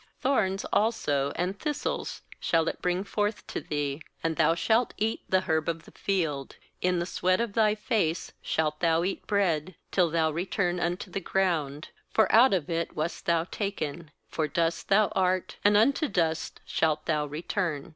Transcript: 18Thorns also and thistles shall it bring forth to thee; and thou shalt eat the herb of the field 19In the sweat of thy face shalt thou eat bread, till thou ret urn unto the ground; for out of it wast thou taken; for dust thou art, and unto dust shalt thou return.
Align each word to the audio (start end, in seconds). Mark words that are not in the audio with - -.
18Thorns 0.23 0.65
also 0.73 1.31
and 1.35 1.59
thistles 1.59 2.23
shall 2.39 2.67
it 2.67 2.81
bring 2.81 3.03
forth 3.03 3.45
to 3.45 3.61
thee; 3.61 4.01
and 4.23 4.35
thou 4.35 4.55
shalt 4.55 4.95
eat 4.97 5.21
the 5.29 5.41
herb 5.41 5.69
of 5.69 5.85
the 5.85 5.91
field 5.91 6.55
19In 6.81 6.99
the 6.99 7.05
sweat 7.05 7.39
of 7.39 7.53
thy 7.53 7.75
face 7.75 8.31
shalt 8.41 8.79
thou 8.79 9.03
eat 9.03 9.27
bread, 9.27 9.75
till 9.91 10.09
thou 10.09 10.31
ret 10.31 10.57
urn 10.57 10.79
unto 10.79 11.11
the 11.11 11.19
ground; 11.19 11.89
for 12.09 12.31
out 12.33 12.51
of 12.51 12.67
it 12.67 12.95
wast 12.95 13.27
thou 13.27 13.43
taken; 13.43 14.09
for 14.27 14.47
dust 14.47 14.89
thou 14.89 15.09
art, 15.09 15.57
and 15.63 15.77
unto 15.77 16.07
dust 16.07 16.61
shalt 16.65 17.05
thou 17.05 17.27
return. 17.27 17.89